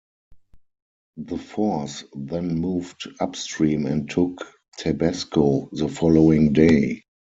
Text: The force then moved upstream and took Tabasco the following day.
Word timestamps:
The 1.17 1.37
force 1.37 2.03
then 2.15 2.55
moved 2.59 3.03
upstream 3.19 3.85
and 3.85 4.09
took 4.09 4.47
Tabasco 4.79 5.69
the 5.73 5.87
following 5.87 6.53
day. 6.53 7.03